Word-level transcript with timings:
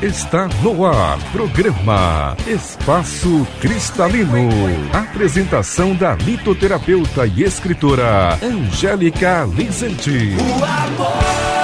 Está 0.00 0.48
no 0.62 0.86
ar, 0.86 1.18
programa 1.32 2.36
Espaço 2.46 3.46
Cristalino. 3.60 4.48
Apresentação 4.92 5.94
da 5.94 6.14
litoterapeuta 6.14 7.26
e 7.26 7.42
escritora 7.42 8.38
Angélica 8.42 9.44
Lizenti. 9.44 10.36
O 10.38 10.64
amor. 10.64 11.55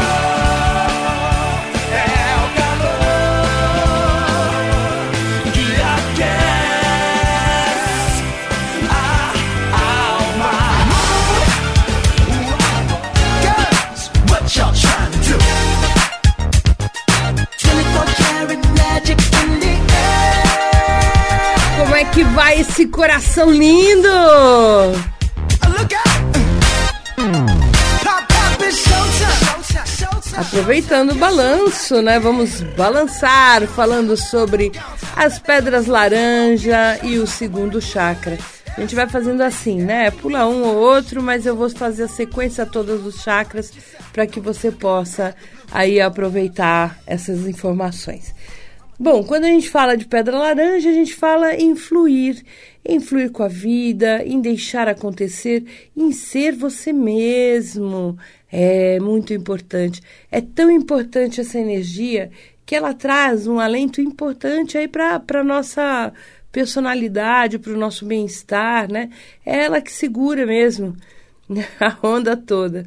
Coração 23.32 23.50
lindo? 23.50 24.08
Aproveitando 30.36 31.12
o 31.12 31.14
balanço, 31.14 32.02
né? 32.02 32.18
Vamos 32.18 32.60
balançar 32.76 33.66
falando 33.68 34.16
sobre 34.16 34.70
as 35.16 35.38
pedras 35.38 35.86
laranja 35.86 36.98
e 37.02 37.18
o 37.18 37.26
segundo 37.26 37.80
chakra. 37.80 38.38
A 38.76 38.80
gente 38.80 38.94
vai 38.94 39.08
fazendo 39.08 39.42
assim, 39.42 39.80
né? 39.80 40.10
Pula 40.10 40.46
um 40.46 40.62
ou 40.64 40.76
outro, 40.76 41.22
mas 41.22 41.46
eu 41.46 41.56
vou 41.56 41.70
fazer 41.70 42.04
a 42.04 42.08
sequência 42.08 42.66
toda 42.66 42.98
dos 42.98 43.22
chakras 43.22 43.72
para 44.12 44.26
que 44.26 44.40
você 44.40 44.70
possa 44.70 45.34
aí 45.70 46.00
aproveitar 46.00 46.98
essas 47.06 47.46
informações. 47.46 48.34
Bom, 49.02 49.24
quando 49.24 49.46
a 49.46 49.48
gente 49.48 49.68
fala 49.68 49.96
de 49.96 50.06
pedra 50.06 50.38
laranja, 50.38 50.88
a 50.88 50.92
gente 50.92 51.12
fala 51.12 51.56
em 51.56 51.74
fluir, 51.74 52.40
em 52.84 53.00
fluir 53.00 53.32
com 53.32 53.42
a 53.42 53.48
vida, 53.48 54.22
em 54.24 54.40
deixar 54.40 54.86
acontecer, 54.86 55.64
em 55.96 56.12
ser 56.12 56.52
você 56.52 56.92
mesmo. 56.92 58.16
É 58.48 59.00
muito 59.00 59.34
importante. 59.34 60.00
É 60.30 60.40
tão 60.40 60.70
importante 60.70 61.40
essa 61.40 61.58
energia 61.58 62.30
que 62.64 62.76
ela 62.76 62.94
traz 62.94 63.48
um 63.48 63.58
alento 63.58 64.00
importante 64.00 64.78
aí 64.78 64.86
para 64.86 65.20
a 65.34 65.42
nossa 65.42 66.12
personalidade, 66.52 67.58
para 67.58 67.72
o 67.72 67.76
nosso 67.76 68.06
bem-estar, 68.06 68.88
né? 68.88 69.10
É 69.44 69.64
ela 69.64 69.80
que 69.80 69.90
segura 69.90 70.46
mesmo 70.46 70.96
a 71.80 72.06
onda 72.06 72.36
toda. 72.36 72.86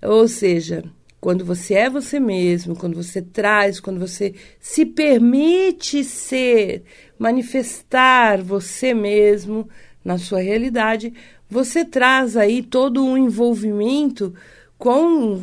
Ou 0.00 0.26
seja, 0.26 0.84
quando 1.20 1.44
você 1.44 1.74
é 1.74 1.90
você 1.90 2.18
mesmo, 2.18 2.74
quando 2.74 2.94
você 2.94 3.20
traz, 3.20 3.78
quando 3.78 4.00
você 4.00 4.34
se 4.58 4.86
permite 4.86 6.02
ser, 6.02 6.82
manifestar 7.18 8.42
você 8.42 8.94
mesmo 8.94 9.68
na 10.02 10.16
sua 10.16 10.40
realidade, 10.40 11.12
você 11.48 11.84
traz 11.84 12.36
aí 12.36 12.62
todo 12.62 13.04
um 13.04 13.18
envolvimento 13.18 14.34
com 14.78 15.34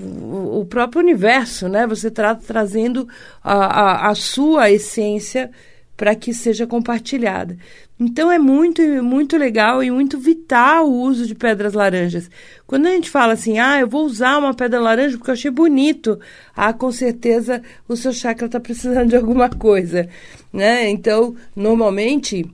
o 0.59 0.65
próprio 0.65 0.99
universo, 0.99 1.67
né? 1.69 1.85
Você 1.85 2.07
está 2.07 2.33
trazendo 2.33 3.07
a, 3.43 3.53
a, 3.53 4.09
a 4.09 4.15
sua 4.15 4.71
essência 4.71 5.51
para 5.97 6.15
que 6.15 6.31
seja 6.31 6.67
compartilhada. 6.67 7.57
Então 7.99 8.31
é 8.31 8.37
muito, 8.37 8.81
muito 9.03 9.35
legal 9.35 9.83
e 9.83 9.89
muito 9.89 10.19
vital 10.19 10.87
o 10.87 11.01
uso 11.01 11.25
de 11.25 11.33
pedras 11.33 11.73
laranjas. 11.73 12.29
Quando 12.67 12.85
a 12.85 12.91
gente 12.91 13.09
fala 13.09 13.33
assim, 13.33 13.57
ah, 13.57 13.79
eu 13.79 13.87
vou 13.87 14.05
usar 14.05 14.37
uma 14.37 14.53
pedra 14.53 14.79
laranja 14.79 15.17
porque 15.17 15.31
eu 15.31 15.33
achei 15.33 15.49
bonito, 15.49 16.19
ah, 16.55 16.71
com 16.71 16.91
certeza 16.91 17.63
o 17.87 17.95
seu 17.95 18.13
chakra 18.13 18.45
está 18.45 18.59
precisando 18.59 19.09
de 19.09 19.15
alguma 19.15 19.49
coisa, 19.49 20.07
né? 20.53 20.87
Então, 20.87 21.35
normalmente 21.55 22.45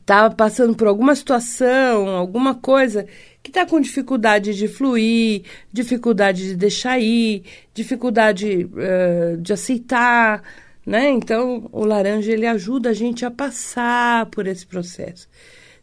está 0.00 0.30
passando 0.30 0.74
por 0.74 0.86
alguma 0.86 1.14
situação, 1.14 2.08
alguma 2.08 2.54
coisa 2.54 3.06
que 3.42 3.50
está 3.50 3.66
com 3.66 3.80
dificuldade 3.80 4.54
de 4.54 4.68
fluir, 4.68 5.42
dificuldade 5.72 6.48
de 6.48 6.56
deixar 6.56 6.98
ir, 7.00 7.42
dificuldade 7.74 8.64
uh, 8.64 9.36
de 9.38 9.52
aceitar, 9.52 10.42
né? 10.84 11.08
Então, 11.10 11.68
o 11.72 11.84
laranja 11.84 12.32
ele 12.32 12.46
ajuda 12.46 12.90
a 12.90 12.94
gente 12.94 13.24
a 13.24 13.30
passar 13.30 14.26
por 14.26 14.46
esse 14.46 14.66
processo. 14.66 15.28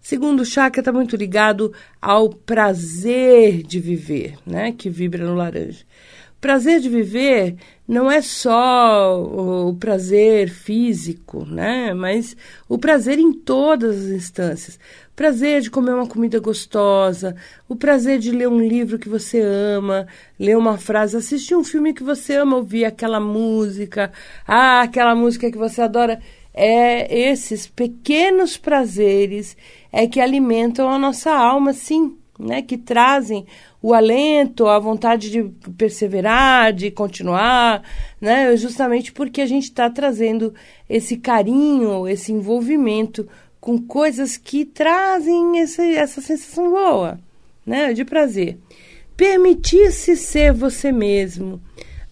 Segundo 0.01 0.45
chakra 0.45 0.81
está 0.81 0.91
muito 0.93 1.15
ligado 1.15 1.73
ao 2.01 2.29
prazer 2.29 3.63
de 3.63 3.79
viver, 3.79 4.35
né? 4.45 4.71
Que 4.71 4.89
vibra 4.89 5.25
no 5.25 5.35
laranja. 5.35 5.85
Prazer 6.41 6.79
de 6.79 6.87
viver 6.87 7.57
não 7.85 8.09
é 8.09 8.21
só 8.21 9.21
o 9.21 9.75
prazer 9.75 10.49
físico, 10.49 11.43
né? 11.43 11.93
Mas 11.93 12.37
o 12.67 12.77
prazer 12.77 13.19
em 13.19 13.33
todas 13.33 14.05
as 14.05 14.11
instâncias. 14.11 14.79
Prazer 15.15 15.61
de 15.61 15.69
comer 15.69 15.93
uma 15.95 16.07
comida 16.07 16.39
gostosa, 16.39 17.35
o 17.67 17.75
prazer 17.75 18.19
de 18.19 18.31
ler 18.31 18.47
um 18.47 18.59
livro 18.59 18.97
que 18.97 19.09
você 19.09 19.41
ama, 19.41 20.07
ler 20.39 20.55
uma 20.55 20.77
frase, 20.77 21.17
assistir 21.17 21.55
um 21.55 21.63
filme 21.63 21.93
que 21.93 22.03
você 22.03 22.35
ama, 22.35 22.55
ouvir 22.55 22.85
aquela 22.85 23.19
música, 23.19 24.11
ah, 24.47 24.81
aquela 24.81 25.15
música 25.15 25.51
que 25.51 25.57
você 25.57 25.81
adora. 25.81 26.21
É 26.53 27.31
esses 27.31 27.67
pequenos 27.67 28.55
prazeres 28.55 29.57
é 29.91 30.07
que 30.07 30.21
alimentam 30.21 30.89
a 30.89 30.99
nossa 30.99 31.31
alma, 31.31 31.73
sim, 31.73 32.18
né? 32.39 32.61
Que 32.61 32.77
trazem 32.77 33.45
o 33.81 33.93
alento, 33.93 34.67
a 34.67 34.79
vontade 34.79 35.29
de 35.29 35.43
perseverar, 35.77 36.71
de 36.71 36.89
continuar, 36.89 37.83
né? 38.21 38.55
Justamente 38.55 39.11
porque 39.11 39.41
a 39.41 39.45
gente 39.45 39.65
está 39.65 39.89
trazendo 39.89 40.53
esse 40.89 41.17
carinho, 41.17 42.07
esse 42.07 42.31
envolvimento 42.31 43.27
com 43.59 43.77
coisas 43.77 44.37
que 44.37 44.63
trazem 44.63 45.59
esse, 45.59 45.95
essa 45.95 46.21
sensação 46.21 46.71
boa, 46.71 47.19
né? 47.65 47.93
De 47.93 48.05
prazer. 48.05 48.57
Permitir-se 49.17 50.15
ser 50.15 50.53
você 50.53 50.93
mesmo. 50.93 51.61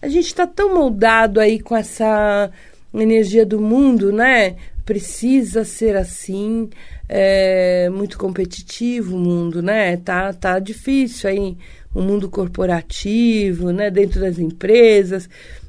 A 0.00 0.08
gente 0.08 0.26
está 0.26 0.46
tão 0.46 0.74
moldado 0.74 1.40
aí 1.40 1.58
com 1.58 1.74
essa 1.74 2.50
energia 2.92 3.44
do 3.46 3.60
mundo, 3.60 4.12
né? 4.12 4.56
Precisa 4.88 5.66
ser 5.66 5.96
assim 5.96 6.70
é 7.06 7.90
muito 7.90 8.16
competitivo 8.16 9.16
o 9.16 9.20
mundo, 9.20 9.60
né? 9.60 9.98
Tá, 9.98 10.32
tá 10.32 10.58
difícil 10.58 11.28
aí 11.28 11.58
o 11.94 12.00
mundo 12.00 12.30
corporativo, 12.30 13.70
né? 13.70 13.90
Dentro 13.90 14.18
das 14.18 14.38
empresas. 14.38 15.28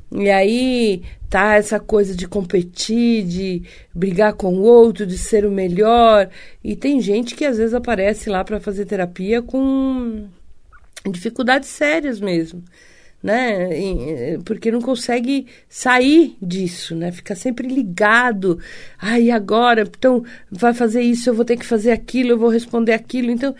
E 0.10 0.30
aí 0.30 1.04
tá 1.30 1.56
essa 1.56 1.82
coisa 1.82 2.16
de 2.16 2.30
competir, 2.30 3.26
de 3.26 3.64
brigar 3.94 4.36
com 4.36 4.54
o 4.54 4.62
outro, 4.62 5.06
de 5.06 5.18
ser 5.18 5.46
o 5.46 5.52
melhor. 5.52 6.30
E 6.64 6.74
tem 6.74 7.02
gente 7.02 7.36
que 7.36 7.44
às 7.44 7.58
vezes 7.58 7.74
aparece 7.74 8.30
lá 8.30 8.46
para 8.46 8.62
fazer 8.62 8.86
terapia 8.86 9.42
com 9.42 10.30
dificuldades 11.12 11.68
sérias 11.68 12.22
mesmo 12.22 12.64
né? 13.22 14.38
Porque 14.46 14.72
não 14.72 14.82
consegue 14.82 15.48
sair 15.68 16.38
disso, 16.42 16.96
né? 16.96 17.12
Fica 17.12 17.36
sempre 17.36 17.68
ligado. 17.68 18.60
Ai, 18.98 19.30
agora, 19.30 19.82
então 19.82 20.24
vai 20.50 20.74
fazer 20.74 21.02
isso, 21.02 21.30
eu 21.30 21.34
vou 21.34 21.46
ter 21.46 21.58
que 21.58 21.66
fazer 21.66 21.92
aquilo, 21.92 22.32
eu 22.32 22.38
vou 22.38 22.50
responder 22.50 22.94
aquilo. 22.94 23.30
Então 23.30 23.54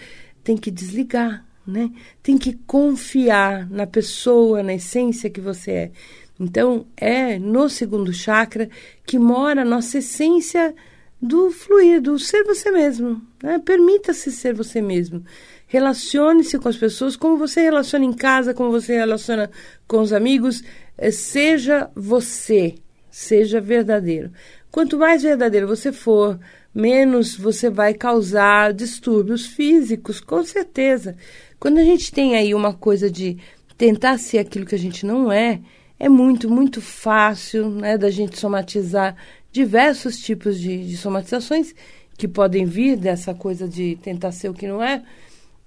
tem 0.44 0.56
que 0.58 0.72
desligar, 0.72 1.46
né? 1.68 1.92
Tem 2.24 2.38
que 2.38 2.54
confiar 2.66 3.70
na 3.70 3.86
pessoa, 3.86 4.64
na 4.64 4.74
essência 4.74 5.30
que 5.30 5.42
você 5.42 5.72
é. 5.72 5.92
Então 6.40 6.86
é 6.96 7.38
no 7.38 7.68
segundo 7.68 8.14
chakra 8.14 8.70
que 9.06 9.20
mora 9.20 9.62
a 9.62 9.66
nossa 9.66 9.98
essência 9.98 10.74
do 11.22 11.52
fluir, 11.52 12.02
do 12.02 12.18
ser 12.18 12.44
você 12.44 12.72
mesmo. 12.72 13.22
Né? 13.44 13.60
Permita-se 13.60 14.32
ser 14.32 14.54
você 14.54 14.82
mesmo. 14.82 15.24
Relacione-se 15.72 16.58
com 16.58 16.68
as 16.68 16.78
pessoas 16.78 17.16
como 17.16 17.38
você 17.38 17.62
relaciona 17.62 18.04
em 18.04 18.12
casa, 18.12 18.56
como 18.56 18.72
você 18.72 18.96
relaciona 18.98 19.52
com 19.88 20.02
os 20.02 20.12
amigos. 20.12 20.64
Eh, 20.98 21.12
seja 21.12 21.92
você, 21.96 22.74
seja 23.12 23.62
verdadeiro. 23.62 24.32
Quanto 24.72 24.98
mais 24.98 25.22
verdadeiro 25.22 25.68
você 25.68 25.92
for, 25.92 26.40
menos 26.74 27.36
você 27.36 27.70
vai 27.70 27.94
causar 27.94 28.74
distúrbios 28.74 29.46
físicos, 29.46 30.20
com 30.20 30.44
certeza. 30.44 31.16
Quando 31.60 31.78
a 31.78 31.84
gente 31.84 32.12
tem 32.12 32.36
aí 32.36 32.56
uma 32.56 32.74
coisa 32.74 33.08
de 33.08 33.38
tentar 33.78 34.18
ser 34.18 34.40
aquilo 34.40 34.66
que 34.66 34.76
a 34.76 34.80
gente 34.80 35.06
não 35.06 35.32
é, 35.32 35.62
é 36.00 36.10
muito, 36.10 36.50
muito 36.50 36.82
fácil 36.82 37.70
né, 37.70 37.96
da 37.96 38.10
gente 38.10 38.40
somatizar 38.40 39.16
diversos 39.52 40.18
tipos 40.18 40.60
de, 40.60 40.84
de 40.88 40.98
somatizações 40.98 41.76
que 42.18 42.28
podem 42.28 42.66
vir 42.66 42.98
dessa 42.98 43.36
coisa 43.36 43.68
de 43.68 43.98
tentar 43.98 44.32
ser 44.32 44.50
o 44.50 44.54
que 44.54 44.68
não 44.68 44.82
é. 44.82 45.04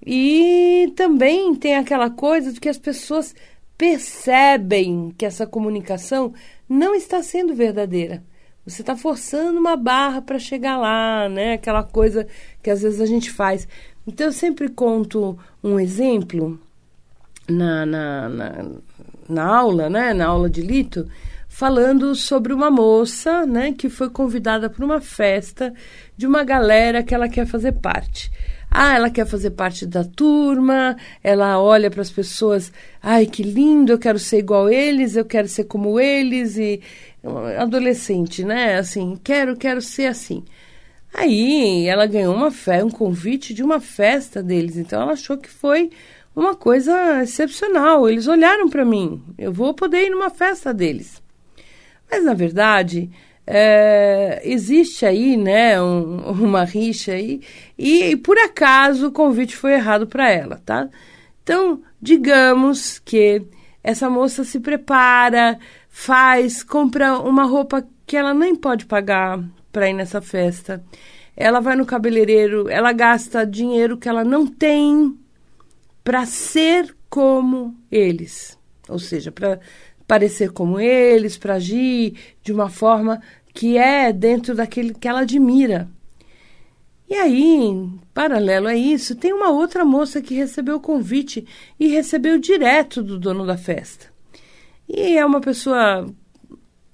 E 0.05 0.93
também 0.97 1.55
tem 1.55 1.77
aquela 1.77 2.11
coisa 2.11 2.53
de 2.53 2.61
que 2.61 2.69
as 2.69 2.79
pessoas 2.79 3.35
percebem 3.79 5.13
que 5.17 5.25
essa 5.25 5.47
comunicação 5.47 6.33
não 6.69 6.95
está 6.95 7.23
sendo 7.23 7.55
verdadeira. 7.55 8.23
Você 8.65 8.83
está 8.83 8.97
forçando 8.97 9.59
uma 9.59 9.77
barra 9.77 10.23
para 10.23 10.39
chegar 10.39 10.77
lá, 10.77 11.29
né? 11.29 11.55
Aquela 11.55 11.83
coisa 11.83 12.27
que 12.63 12.71
às 12.71 12.83
vezes 12.83 13.01
a 13.01 13.07
gente 13.07 13.31
faz. 13.31 13.67
Então 14.07 14.27
eu 14.27 14.33
sempre 14.33 14.69
conto 14.69 15.39
um 15.63 15.79
exemplo 15.79 16.61
na, 17.49 17.85
na, 17.85 18.29
na, 18.29 18.67
na 19.29 19.45
aula, 19.45 19.89
né, 19.89 20.13
na 20.15 20.27
aula 20.27 20.49
de 20.49 20.61
lito, 20.61 21.09
falando 21.49 22.15
sobre 22.15 22.53
uma 22.53 22.71
moça, 22.71 23.45
né, 23.47 23.73
que 23.73 23.89
foi 23.89 24.09
convidada 24.09 24.71
para 24.71 24.85
uma 24.85 25.01
festa 25.01 25.73
de 26.17 26.27
uma 26.27 26.45
galera 26.45 27.03
que 27.03 27.15
ela 27.15 27.29
quer 27.29 27.47
fazer 27.47 27.73
parte. 27.73 28.31
Ah, 28.75 28.95
ela 28.95 29.11
quer 29.11 29.27
fazer 29.27 29.51
parte 29.51 29.85
da 29.85 30.03
turma, 30.03 30.97
ela 31.23 31.61
olha 31.61 31.91
para 31.91 32.01
as 32.01 32.11
pessoas, 32.11 32.73
ai 33.03 33.27
que 33.27 33.43
lindo, 33.43 33.93
eu 33.93 33.99
quero 33.99 34.19
ser 34.19 34.39
igual 34.39 34.71
eles, 34.71 35.15
eu 35.15 35.27
quero 35.27 35.47
ser 35.47 35.65
como 35.65 36.01
eles 36.01 36.57
e 36.57 36.81
adolescente, 37.59 38.43
né? 38.43 38.79
Assim, 38.79 39.19
quero, 39.23 39.57
quero 39.57 39.83
ser 39.83 40.07
assim. 40.07 40.43
Aí 41.13 41.87
ela 41.87 42.07
ganhou 42.07 42.35
uma 42.35 42.51
fé, 42.51 42.83
um 42.83 42.91
convite 42.91 43.53
de 43.53 43.63
uma 43.63 43.79
festa 43.79 44.43
deles, 44.43 44.79
então 44.79 45.03
ela 45.03 45.13
achou 45.13 45.37
que 45.37 45.51
foi 45.51 45.91
uma 46.35 46.55
coisa 46.55 47.23
excepcional. 47.23 48.09
Eles 48.09 48.27
olharam 48.27 48.71
para 48.71 48.87
mim, 48.87 49.23
eu 49.37 49.53
vou 49.53 49.75
poder 49.75 50.07
ir 50.07 50.11
numa 50.11 50.31
festa 50.31 50.73
deles. 50.73 51.23
Mas 52.11 52.25
na 52.25 52.33
verdade, 52.33 53.11
é, 53.47 54.41
existe 54.45 55.05
aí, 55.05 55.37
né, 55.37 55.81
um, 55.81 56.19
uma 56.31 56.65
rixa 56.65 57.13
aí, 57.13 57.41
e, 57.77 58.11
e, 58.11 58.17
por 58.17 58.39
acaso 58.39 59.09
o 59.09 59.13
convite 59.13 59.57
foi 59.57 59.75
errado 59.75 60.07
para 60.07 60.31
ela, 60.31 60.61
tá? 60.65 60.89
Então, 61.43 61.83
digamos 62.01 62.99
que 63.01 63.43
essa 63.83 64.09
moça 64.09 64.45
se 64.45 64.61
prepara, 64.61 65.59
faz, 65.89 66.63
compra 66.63 67.19
uma 67.19 67.45
roupa 67.45 67.85
que 68.07 68.17
ela 68.17 68.33
nem 68.33 68.55
pode 68.55 68.87
pagar 68.87 69.43
para 69.73 69.89
ir 69.89 69.95
nessa 69.95 70.21
festa. 70.21 70.83
Ela 71.37 71.61
vai 71.61 71.75
no 71.75 71.87
cabeleireiro, 71.87 72.69
ela 72.69 72.93
gasta 72.93 73.47
dinheiro 73.47 73.97
que 73.97 74.09
ela 74.09 74.23
não 74.23 74.47
tem 74.47 75.19
para 76.05 76.27
ser 76.27 76.95
como 77.09 77.77
eles, 77.91 78.59
ou 78.89 78.99
seja, 78.99 79.33
para 79.33 79.59
parecer 80.07 80.53
como 80.53 80.79
eles, 80.81 81.39
para 81.39 81.55
agir 81.55 82.15
de 82.43 82.53
uma 82.53 82.69
forma 82.69 83.21
que 83.55 83.77
é 83.77 84.13
dentro 84.13 84.55
daquele 84.55 84.95
que 84.95 85.09
ela 85.09 85.21
admira. 85.21 85.89
E 87.09 87.15
aí, 87.15 87.91
paralelo 88.15 88.69
a 88.69 88.75
isso, 88.75 89.15
tem 89.15 89.35
uma 89.35 89.51
outra 89.51 89.85
moça 89.85 90.23
que 90.23 90.35
recebeu 90.35 90.77
o 90.77 90.81
convite 90.81 91.47
e 91.79 91.89
recebeu 91.89 92.39
direto 92.39 93.03
do 93.03 93.19
dono 93.19 93.45
da 93.45 93.57
festa. 93.57 94.07
E 94.89 95.19
é 95.19 95.25
uma 95.25 95.41
pessoa 95.41 96.07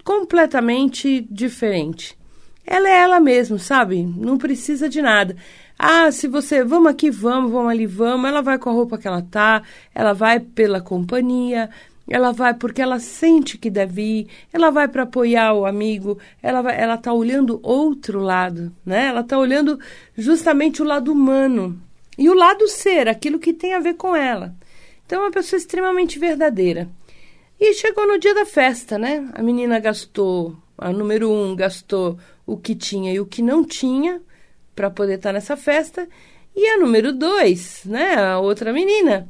completamente 0.05 1.21
diferente. 1.31 2.19
Ela 2.67 2.89
é 2.89 3.01
ela 3.01 3.21
mesma, 3.21 3.59
sabe? 3.59 4.03
Não 4.03 4.37
precisa 4.37 4.89
de 4.89 5.01
nada. 5.01 5.37
Ah, 5.79 6.11
se 6.11 6.27
você, 6.27 6.65
vamos 6.65 6.91
aqui, 6.91 7.11
vamos, 7.11 7.53
vamos 7.53 7.71
ali, 7.71 7.87
vamos. 7.87 8.29
Ela 8.29 8.43
vai 8.43 8.59
com 8.59 8.71
a 8.71 8.73
roupa 8.73 8.99
que 8.99 9.07
ela 9.07 9.23
tá, 9.23 9.63
ela 9.95 10.13
vai 10.13 10.41
pela 10.41 10.81
companhia, 10.81 11.71
ela 12.09 12.33
vai 12.33 12.55
porque 12.55 12.81
ela 12.81 12.99
sente 12.99 13.59
que 13.59 13.71
deve 13.71 14.03
ir, 14.03 14.29
ela 14.53 14.71
vai 14.71 14.89
para 14.89 15.03
apoiar 15.03 15.53
o 15.53 15.67
amigo, 15.67 16.19
ela 16.43 16.63
vai, 16.63 16.81
ela 16.81 16.97
tá 16.97 17.13
olhando 17.13 17.61
outro 17.63 18.21
lado, 18.21 18.73
né? 18.85 19.07
Ela 19.07 19.23
tá 19.23 19.39
olhando 19.39 19.79
justamente 20.17 20.81
o 20.81 20.87
lado 20.87 21.13
humano 21.13 21.81
e 22.17 22.29
o 22.29 22.35
lado 22.35 22.67
ser, 22.67 23.09
aquilo 23.09 23.39
que 23.39 23.53
tem 23.53 23.75
a 23.75 23.81
ver 23.81 23.95
com 23.95 24.17
ela. 24.17 24.55
Então 25.05 25.21
é 25.21 25.25
uma 25.27 25.31
pessoa 25.31 25.59
extremamente 25.59 26.19
verdadeira. 26.19 26.89
E 27.61 27.75
chegou 27.75 28.07
no 28.07 28.19
dia 28.19 28.35
da 28.35 28.47
festa, 28.47 28.97
né? 28.97 29.29
A 29.35 29.43
menina 29.43 29.79
gastou, 29.79 30.57
a 30.77 30.93
número 30.93 31.31
um 31.31 31.55
gastou 31.55 32.19
o 32.47 32.57
que 32.57 32.75
tinha 32.75 33.13
e 33.13 33.21
o 33.21 33.27
que 33.27 33.43
não 33.43 33.65
tinha 33.65 34.23
para 34.75 34.91
poder 34.91 35.15
estar 35.15 35.31
tá 35.31 35.33
nessa 35.35 35.57
festa. 35.57 36.09
E 36.55 36.67
a 36.69 36.79
número 36.79 37.13
dois, 37.13 37.83
né? 37.85 38.15
A 38.15 38.39
outra 38.39 38.73
menina 38.73 39.29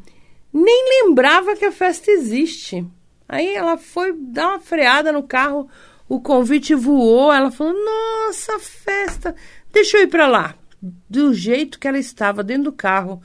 nem 0.53 1.05
lembrava 1.05 1.57
que 1.57 1.65
a 1.65 1.73
festa 1.73 2.11
existe. 2.11 2.87
Aí 3.29 3.55
ela 3.55 3.77
foi 3.77 4.13
dar 4.13 4.49
uma 4.49 4.61
freada 4.61 5.13
no 5.13 5.23
carro, 5.23 5.69
o 6.09 6.21
convite 6.21 6.75
voou, 6.75 7.33
ela 7.33 7.51
falou: 7.51 7.75
"Nossa, 7.75 8.59
festa, 8.59 9.35
deixa 9.73 9.99
eu 9.99 10.05
ir 10.05 10.09
para 10.09 10.27
lá". 10.27 10.55
Do 11.09 11.35
jeito 11.35 11.79
que 11.79 11.89
ela 11.89 11.99
estava 11.99 12.43
dentro 12.43 12.65
do 12.65 12.73
carro, 12.73 13.21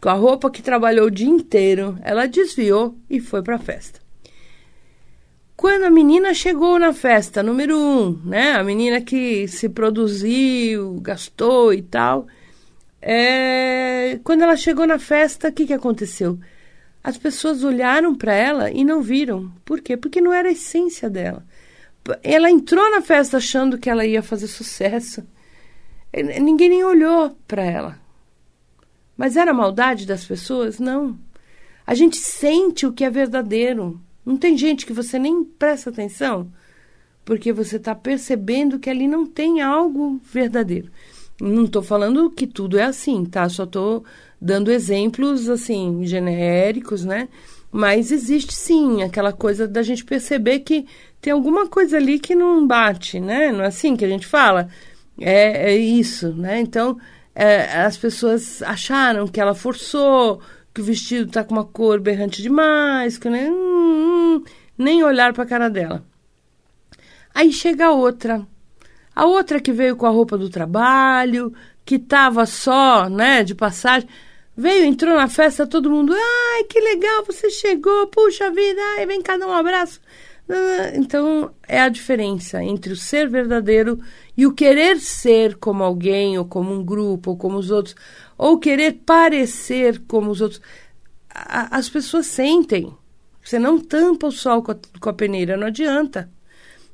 com 0.00 0.08
a 0.08 0.14
roupa 0.14 0.50
que 0.50 0.62
trabalhou 0.62 1.06
o 1.06 1.10
dia 1.10 1.28
inteiro, 1.28 1.98
ela 2.02 2.26
desviou 2.26 2.96
e 3.08 3.20
foi 3.20 3.42
para 3.42 3.56
a 3.56 3.58
festa. 3.58 4.00
Quando 5.56 5.84
a 5.84 5.90
menina 5.90 6.34
chegou 6.34 6.78
na 6.78 6.92
festa, 6.92 7.42
número 7.42 7.78
um, 7.78 8.20
né? 8.24 8.52
A 8.52 8.64
menina 8.64 9.00
que 9.00 9.46
se 9.46 9.68
produziu, 9.68 10.98
gastou 11.00 11.72
e 11.72 11.80
tal. 11.80 12.26
É... 13.00 14.18
Quando 14.24 14.42
ela 14.42 14.56
chegou 14.56 14.86
na 14.86 14.98
festa, 14.98 15.48
o 15.48 15.52
que, 15.52 15.66
que 15.66 15.72
aconteceu? 15.72 16.38
As 17.04 17.18
pessoas 17.18 17.62
olharam 17.62 18.14
para 18.14 18.32
ela 18.32 18.70
e 18.70 18.82
não 18.82 19.02
viram. 19.02 19.52
Por 19.62 19.82
quê? 19.82 19.94
Porque 19.96 20.22
não 20.22 20.32
era 20.32 20.48
a 20.48 20.52
essência 20.52 21.10
dela. 21.10 21.44
Ela 22.22 22.50
entrou 22.50 22.90
na 22.90 23.02
festa 23.02 23.36
achando 23.36 23.78
que 23.78 23.90
ela 23.90 24.06
ia 24.06 24.22
fazer 24.22 24.46
sucesso. 24.46 25.22
Ninguém 26.12 26.70
nem 26.70 26.84
olhou 26.84 27.36
para 27.46 27.62
ela. 27.62 27.98
Mas 29.16 29.36
era 29.36 29.52
maldade 29.52 30.06
das 30.06 30.24
pessoas? 30.24 30.78
Não. 30.78 31.18
A 31.86 31.94
gente 31.94 32.16
sente 32.16 32.86
o 32.86 32.92
que 32.92 33.04
é 33.04 33.10
verdadeiro. 33.10 34.00
Não 34.24 34.38
tem 34.38 34.56
gente 34.56 34.86
que 34.86 34.92
você 34.92 35.18
nem 35.18 35.44
presta 35.44 35.90
atenção 35.90 36.50
porque 37.24 37.52
você 37.52 37.76
está 37.76 37.94
percebendo 37.94 38.78
que 38.78 38.90
ali 38.90 39.08
não 39.08 39.26
tem 39.26 39.62
algo 39.62 40.20
verdadeiro. 40.22 40.90
Não 41.40 41.64
estou 41.64 41.82
falando 41.82 42.30
que 42.30 42.46
tudo 42.46 42.78
é 42.78 42.84
assim, 42.84 43.24
tá? 43.24 43.48
Só 43.48 43.64
estou 43.64 44.04
dando 44.40 44.70
exemplos 44.70 45.48
assim 45.48 46.04
genéricos, 46.04 47.04
né? 47.04 47.28
Mas 47.70 48.12
existe 48.12 48.54
sim 48.54 49.02
aquela 49.02 49.32
coisa 49.32 49.66
da 49.66 49.82
gente 49.82 50.04
perceber 50.04 50.60
que 50.60 50.86
tem 51.20 51.32
alguma 51.32 51.66
coisa 51.66 51.96
ali 51.96 52.18
que 52.18 52.34
não 52.34 52.66
bate, 52.66 53.18
né? 53.18 53.50
Não 53.50 53.64
é 53.64 53.66
assim 53.66 53.96
que 53.96 54.04
a 54.04 54.08
gente 54.08 54.26
fala? 54.26 54.68
É, 55.20 55.72
é 55.72 55.76
isso, 55.76 56.32
né? 56.34 56.60
Então 56.60 56.98
é, 57.34 57.82
as 57.82 57.96
pessoas 57.96 58.62
acharam 58.62 59.26
que 59.26 59.40
ela 59.40 59.54
forçou, 59.54 60.40
que 60.72 60.80
o 60.80 60.84
vestido 60.84 61.30
tá 61.30 61.42
com 61.42 61.54
uma 61.54 61.64
cor 61.64 62.00
berrante 62.00 62.42
demais, 62.42 63.18
que 63.18 63.28
nem, 63.28 63.50
hum, 63.50 64.44
nem 64.78 65.02
olhar 65.02 65.32
para 65.32 65.44
a 65.44 65.46
cara 65.46 65.68
dela. 65.68 66.04
Aí 67.34 67.52
chega 67.52 67.86
a 67.86 67.92
outra. 67.92 68.46
A 69.14 69.26
outra 69.26 69.60
que 69.60 69.72
veio 69.72 69.96
com 69.96 70.06
a 70.06 70.10
roupa 70.10 70.36
do 70.38 70.48
trabalho, 70.50 71.52
que 71.84 71.98
tava 71.98 72.46
só, 72.46 73.08
né, 73.08 73.42
de 73.42 73.54
passagem. 73.54 74.08
Veio, 74.56 74.84
entrou 74.84 75.16
na 75.16 75.28
festa, 75.28 75.66
todo 75.66 75.90
mundo, 75.90 76.14
ai, 76.14 76.64
que 76.64 76.80
legal, 76.80 77.24
você 77.24 77.50
chegou, 77.50 78.06
puxa 78.06 78.50
vida, 78.50 78.80
ai, 78.96 79.06
vem 79.06 79.20
cá 79.20 79.36
dar 79.36 79.48
um 79.48 79.52
abraço. 79.52 80.00
Então, 80.94 81.50
é 81.66 81.80
a 81.80 81.88
diferença 81.88 82.62
entre 82.62 82.92
o 82.92 82.96
ser 82.96 83.28
verdadeiro 83.28 83.98
e 84.36 84.46
o 84.46 84.52
querer 84.52 85.00
ser 85.00 85.56
como 85.56 85.82
alguém, 85.82 86.38
ou 86.38 86.44
como 86.44 86.72
um 86.72 86.84
grupo, 86.84 87.30
ou 87.30 87.36
como 87.36 87.56
os 87.56 87.70
outros, 87.70 87.96
ou 88.36 88.58
querer 88.58 89.00
parecer 89.06 90.02
como 90.06 90.30
os 90.30 90.40
outros. 90.40 90.60
as 91.30 91.88
pessoas 91.88 92.26
sentem. 92.26 92.94
Você 93.42 93.58
não 93.58 93.78
tampa 93.80 94.26
o 94.26 94.32
sol 94.32 94.62
com 94.62 95.08
a 95.08 95.12
peneira, 95.12 95.56
não 95.56 95.66
adianta. 95.66 96.30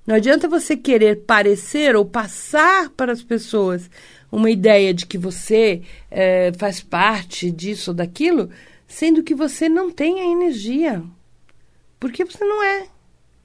Não 0.06 0.14
adianta 0.14 0.48
você 0.48 0.76
querer 0.76 1.24
parecer 1.24 1.94
ou 1.94 2.04
passar 2.04 2.88
para 2.90 3.12
as 3.12 3.22
pessoas 3.22 3.90
uma 4.30 4.50
ideia 4.50 4.94
de 4.94 5.06
que 5.06 5.18
você 5.18 5.82
é, 6.10 6.52
faz 6.58 6.80
parte 6.80 7.50
disso 7.50 7.90
ou 7.90 7.94
daquilo, 7.94 8.50
sendo 8.86 9.22
que 9.22 9.34
você 9.34 9.68
não 9.68 9.90
tem 9.90 10.20
a 10.20 10.24
energia. 10.24 11.02
Porque 11.98 12.24
você 12.24 12.44
não 12.44 12.62
é. 12.62 12.86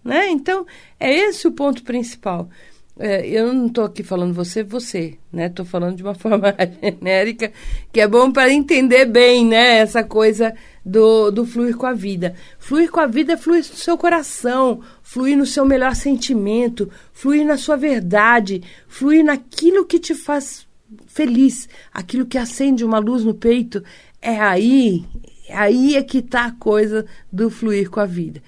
Né? 0.04 0.30
Então, 0.30 0.65
é 1.00 1.12
esse 1.12 1.48
o 1.48 1.51
ponto 1.51 1.84
principal. 1.84 2.50
É, 2.98 3.27
eu 3.27 3.54
não 3.54 3.68
estou 3.68 3.84
aqui 3.84 4.04
falando 4.04 4.34
você, 4.34 4.63
você, 4.63 5.18
né? 5.32 5.48
Estou 5.48 5.65
falando 5.65 5.98
de 5.98 6.04
uma 6.04 6.15
forma 6.15 6.56
genérica, 6.82 7.51
que 7.92 8.00
é 8.00 8.08
bom 8.08 8.32
para 8.32 8.51
entender 8.51 9.06
bem, 9.06 9.46
né? 9.46 9.80
Essa 9.80 10.01
coisa 10.01 10.56
do, 10.86 11.30
do 11.30 11.46
fluir 11.46 11.75
com 11.75 11.86
a 11.86 11.94
vida. 11.94 12.36
Fluir 12.58 12.89
com 12.89 13.01
a 13.01 13.08
vida 13.08 13.34
é 13.34 13.38
fluir 13.38 13.58
no 13.58 13.63
seu 13.75 13.98
coração, 13.98 14.82
fluir 15.04 15.38
no 15.38 15.46
seu 15.46 15.65
melhor 15.65 15.94
sentimento, 15.94 16.89
fluir 17.12 17.46
na 17.46 17.58
sua 17.58 17.75
verdade, 17.75 18.63
fluir 18.88 19.25
naquilo 19.25 19.86
que 19.86 20.00
te 20.00 20.15
faz 20.15 20.64
feliz, 21.08 21.68
aquilo 21.94 22.25
que 22.25 22.38
acende 22.38 22.84
uma 22.84 23.00
luz 23.00 23.24
no 23.24 23.34
peito, 23.34 23.84
é 24.22 24.40
aí, 24.40 25.06
aí 25.50 25.96
é 25.96 26.04
que 26.04 26.20
está 26.20 26.46
a 26.46 26.52
coisa 26.52 27.06
do 27.32 27.50
fluir 27.50 27.90
com 27.90 28.00
a 28.00 28.06
vida. 28.06 28.42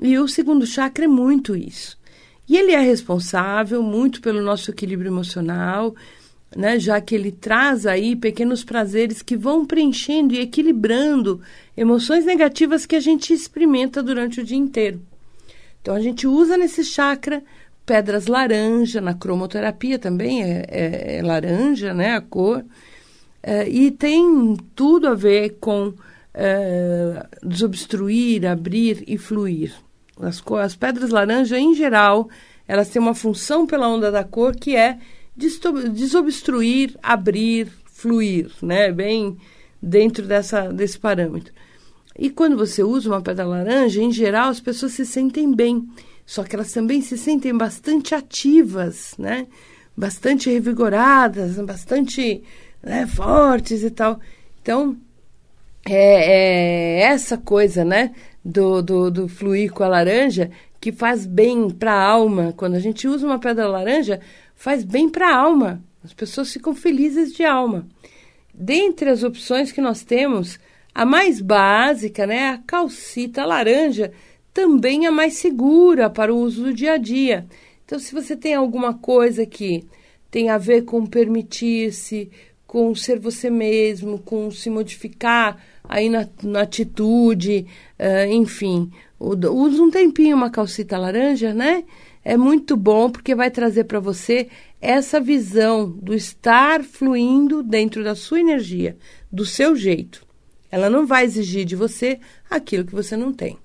E 0.00 0.18
o 0.18 0.26
segundo 0.26 0.66
chakra 0.66 1.04
é 1.04 1.08
muito 1.08 1.54
isso. 1.54 1.98
E 2.48 2.56
ele 2.56 2.72
é 2.72 2.80
responsável 2.80 3.82
muito 3.82 4.20
pelo 4.20 4.42
nosso 4.42 4.70
equilíbrio 4.70 5.10
emocional, 5.10 5.94
né, 6.56 6.78
já 6.80 7.00
que 7.00 7.14
ele 7.14 7.30
traz 7.30 7.86
aí 7.86 8.16
pequenos 8.16 8.64
prazeres 8.64 9.22
que 9.22 9.36
vão 9.36 9.64
preenchendo 9.64 10.34
e 10.34 10.40
equilibrando 10.40 11.40
emoções 11.76 12.24
negativas 12.24 12.86
que 12.86 12.96
a 12.96 13.00
gente 13.00 13.32
experimenta 13.32 14.02
durante 14.02 14.40
o 14.40 14.44
dia 14.44 14.56
inteiro. 14.56 15.00
Então 15.80 15.94
a 15.94 16.00
gente 16.00 16.26
usa 16.26 16.56
nesse 16.56 16.84
chakra 16.84 17.42
pedras 17.84 18.26
laranja, 18.26 19.00
na 19.00 19.14
cromoterapia 19.14 19.98
também 19.98 20.42
é, 20.42 20.64
é, 20.68 21.16
é 21.18 21.22
laranja, 21.22 21.92
né, 21.92 22.14
a 22.14 22.20
cor, 22.20 22.64
é, 23.42 23.68
e 23.68 23.90
tem 23.90 24.56
tudo 24.74 25.08
a 25.08 25.14
ver 25.14 25.56
com 25.60 25.92
é, 26.34 27.26
desobstruir, 27.42 28.46
abrir 28.46 29.02
e 29.06 29.18
fluir. 29.18 29.74
As, 30.20 30.42
as 30.62 30.76
pedras 30.76 31.10
laranja, 31.10 31.58
em 31.58 31.74
geral, 31.74 32.28
elas 32.68 32.88
têm 32.88 33.00
uma 33.00 33.14
função 33.14 33.66
pela 33.66 33.88
onda 33.88 34.10
da 34.10 34.22
cor 34.22 34.54
que 34.54 34.76
é 34.76 34.98
desobstruir, 35.36 36.96
abrir, 37.02 37.68
fluir, 37.86 38.50
né? 38.62 38.92
Bem 38.92 39.36
dentro 39.82 40.26
dessa, 40.26 40.72
desse 40.72 40.98
parâmetro. 40.98 41.52
E 42.18 42.28
quando 42.28 42.56
você 42.56 42.82
usa 42.82 43.08
uma 43.08 43.22
pedra 43.22 43.46
laranja, 43.46 44.02
em 44.02 44.12
geral, 44.12 44.50
as 44.50 44.60
pessoas 44.60 44.92
se 44.92 45.06
sentem 45.06 45.52
bem. 45.54 45.88
Só 46.30 46.44
que 46.44 46.54
elas 46.54 46.70
também 46.70 47.02
se 47.02 47.18
sentem 47.18 47.52
bastante 47.52 48.14
ativas, 48.14 49.16
né? 49.18 49.48
Bastante 49.96 50.48
revigoradas, 50.48 51.56
bastante 51.56 52.44
né, 52.80 53.04
fortes 53.04 53.82
e 53.82 53.90
tal. 53.90 54.20
Então, 54.62 54.96
é, 55.84 57.00
é 57.00 57.02
essa 57.02 57.36
coisa, 57.36 57.84
né? 57.84 58.14
Do, 58.44 58.80
do, 58.80 59.10
do 59.10 59.28
fluir 59.28 59.72
com 59.72 59.82
a 59.82 59.88
laranja 59.88 60.52
que 60.80 60.92
faz 60.92 61.26
bem 61.26 61.68
para 61.68 61.94
a 61.94 62.04
alma. 62.04 62.54
Quando 62.56 62.76
a 62.76 62.80
gente 62.80 63.08
usa 63.08 63.26
uma 63.26 63.40
pedra 63.40 63.66
laranja, 63.66 64.20
faz 64.54 64.84
bem 64.84 65.08
para 65.08 65.30
a 65.30 65.36
alma. 65.36 65.82
As 66.04 66.12
pessoas 66.12 66.52
ficam 66.52 66.76
felizes 66.76 67.32
de 67.32 67.44
alma. 67.44 67.88
Dentre 68.54 69.10
as 69.10 69.24
opções 69.24 69.72
que 69.72 69.80
nós 69.80 70.04
temos, 70.04 70.60
a 70.94 71.04
mais 71.04 71.40
básica, 71.40 72.24
né, 72.24 72.50
a 72.50 72.58
calcita 72.58 73.44
laranja, 73.44 74.12
também 74.60 75.06
é 75.06 75.10
mais 75.10 75.34
segura 75.34 76.10
para 76.10 76.34
o 76.34 76.38
uso 76.38 76.64
do 76.64 76.74
dia 76.74 76.92
a 76.92 76.96
dia. 76.98 77.46
Então, 77.84 77.98
se 77.98 78.12
você 78.12 78.36
tem 78.36 78.54
alguma 78.54 78.92
coisa 78.92 79.46
que 79.46 79.86
tem 80.30 80.50
a 80.50 80.58
ver 80.58 80.82
com 80.82 81.06
permitir-se, 81.06 82.30
com 82.66 82.94
ser 82.94 83.18
você 83.18 83.48
mesmo, 83.48 84.18
com 84.18 84.50
se 84.50 84.68
modificar 84.68 85.56
aí 85.82 86.10
na, 86.10 86.28
na 86.42 86.60
atitude, 86.60 87.66
uh, 87.98 88.30
enfim, 88.30 88.90
Usa 89.22 89.82
um 89.82 89.90
tempinho 89.90 90.34
uma 90.34 90.48
calcita 90.48 90.96
laranja, 90.96 91.52
né? 91.52 91.84
É 92.24 92.38
muito 92.38 92.74
bom 92.74 93.10
porque 93.10 93.34
vai 93.34 93.50
trazer 93.50 93.84
para 93.84 94.00
você 94.00 94.48
essa 94.80 95.20
visão 95.20 95.90
do 95.90 96.14
estar 96.14 96.82
fluindo 96.82 97.62
dentro 97.62 98.02
da 98.02 98.14
sua 98.14 98.40
energia, 98.40 98.96
do 99.30 99.44
seu 99.44 99.76
jeito. 99.76 100.26
Ela 100.70 100.88
não 100.88 101.06
vai 101.06 101.24
exigir 101.24 101.66
de 101.66 101.76
você 101.76 102.18
aquilo 102.48 102.86
que 102.86 102.94
você 102.94 103.14
não 103.14 103.30
tem. 103.30 103.58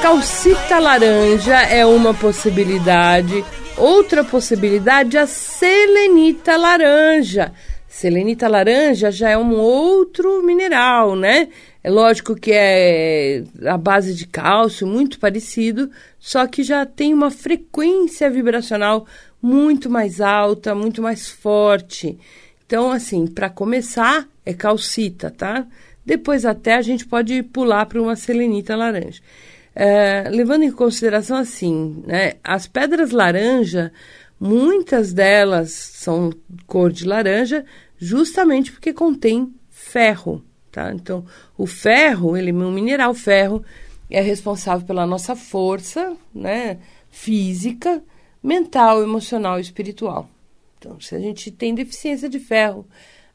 Calcita 0.00 0.78
laranja 0.78 1.56
é 1.64 1.84
uma 1.84 2.14
possibilidade. 2.14 3.44
Outra 3.76 4.24
possibilidade, 4.24 5.18
a 5.18 5.26
selenita 5.26 6.56
laranja. 6.56 7.52
Selenita 7.86 8.48
laranja 8.48 9.10
já 9.10 9.28
é 9.28 9.36
um 9.36 9.52
outro 9.52 10.42
mineral, 10.42 11.14
né? 11.14 11.48
É 11.84 11.90
lógico 11.90 12.36
que 12.36 12.52
é 12.52 13.42
a 13.66 13.76
base 13.76 14.14
de 14.14 14.26
cálcio, 14.26 14.86
muito 14.86 15.18
parecido, 15.18 15.90
só 16.18 16.46
que 16.46 16.62
já 16.62 16.86
tem 16.86 17.12
uma 17.12 17.30
frequência 17.30 18.30
vibracional 18.30 19.06
muito 19.40 19.90
mais 19.90 20.20
alta, 20.20 20.74
muito 20.74 21.02
mais 21.02 21.28
forte. 21.28 22.16
Então, 22.64 22.92
assim, 22.92 23.26
para 23.26 23.50
começar, 23.50 24.28
é 24.46 24.54
calcita, 24.54 25.30
tá? 25.30 25.66
Depois 26.06 26.44
até 26.44 26.74
a 26.74 26.82
gente 26.82 27.04
pode 27.04 27.42
pular 27.42 27.86
para 27.86 28.00
uma 28.00 28.14
selenita 28.14 28.76
laranja. 28.76 29.20
É, 29.74 30.28
levando 30.28 30.62
em 30.62 30.70
consideração 30.70 31.36
assim, 31.36 32.02
né, 32.06 32.34
as 32.44 32.66
pedras 32.66 33.10
laranja, 33.10 33.92
muitas 34.38 35.12
delas 35.12 35.72
são 35.72 36.30
cor 36.66 36.92
de 36.92 37.06
laranja, 37.06 37.64
justamente 37.98 38.70
porque 38.70 38.92
contém 38.92 39.52
ferro, 39.70 40.44
tá? 40.72 40.92
Então, 40.92 41.24
o 41.56 41.66
ferro, 41.66 42.36
ele 42.36 42.50
é 42.50 42.54
um 42.54 42.72
mineral 42.72 43.14
ferro, 43.14 43.62
é 44.10 44.20
responsável 44.20 44.86
pela 44.86 45.06
nossa 45.06 45.36
força, 45.36 46.16
né, 46.34 46.78
física, 47.10 48.02
mental, 48.42 49.02
emocional 49.02 49.58
e 49.58 49.62
espiritual. 49.62 50.28
Então, 50.78 50.98
se 50.98 51.14
a 51.14 51.20
gente 51.20 51.50
tem 51.50 51.74
deficiência 51.74 52.28
de 52.28 52.40
ferro, 52.40 52.86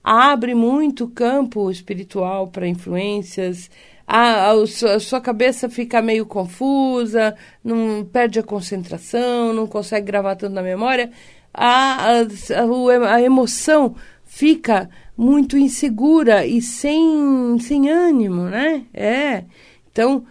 abre 0.04 0.54
muito 0.54 1.06
o 1.06 1.10
campo 1.10 1.72
espiritual 1.72 2.48
para 2.48 2.68
influências, 2.68 3.70
a, 4.06 4.52
a, 4.52 4.54
a, 4.54 5.00
sua 5.00 5.20
cabeça 5.20 5.70
fica 5.70 6.02
meio 6.02 6.26
confusa, 6.26 7.36
não 7.64 8.06
perde 8.06 8.40
a 8.40 8.44
concentração, 8.44 9.52
não 9.54 9.68
consegue 9.68 10.06
gravar 10.06 10.36
tanto 10.36 10.54
na 10.54 10.62
memória, 10.62 11.12
a, 11.54 12.12
a, 12.12 13.14
a 13.14 13.22
emoção 13.22 13.96
fica 14.28 14.90
muito 15.18 15.58
insegura 15.58 16.46
e 16.46 16.62
sem, 16.62 17.58
sem 17.60 17.90
ânimo, 17.90 18.44
né? 18.44 18.86
É. 18.94 19.46
Então, 19.92 20.26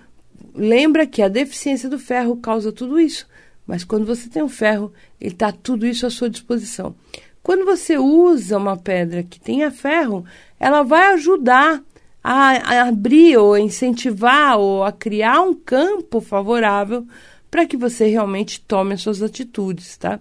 lembra 0.55 1.07
que 1.07 1.23
a 1.23 1.29
deficiência 1.29 1.89
do 1.89 1.99
ferro 1.99 2.37
causa 2.37 2.71
tudo 2.71 3.01
isso. 3.01 3.27
Mas 3.67 3.83
quando 3.83 4.07
você 4.07 4.29
tem 4.29 4.43
o 4.43 4.49
ferro, 4.49 4.93
ele 5.21 5.33
está 5.33 5.51
tudo 5.51 5.85
isso 5.85 6.07
à 6.07 6.11
sua 6.11 6.31
disposição. 6.31 6.95
Quando 7.43 7.65
você 7.65 7.99
usa 7.99 8.59
uma 8.59 8.77
pedra 8.77 9.25
que 9.25 9.41
tenha 9.41 9.71
ferro, 9.71 10.25
ela 10.61 10.83
vai 10.83 11.15
ajudar 11.15 11.83
a, 12.23 12.51
a 12.51 12.89
abrir 12.89 13.37
ou 13.37 13.57
incentivar 13.57 14.59
ou 14.59 14.85
a 14.85 14.93
criar 14.93 15.41
um 15.41 15.55
campo 15.55 16.21
favorável 16.21 17.07
para 17.51 17.67
que 17.67 17.77
você 17.77 18.07
realmente 18.07 18.61
tome 18.61 18.95
as 18.95 19.03
suas 19.03 19.23
atitudes, 19.23 19.97
tá? 19.97 20.21